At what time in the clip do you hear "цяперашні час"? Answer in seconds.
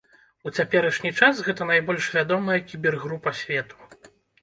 0.57-1.43